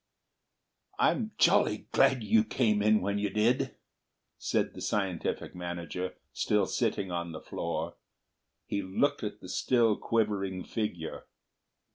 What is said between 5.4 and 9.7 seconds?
manager, still sitting on the floor. He looked at the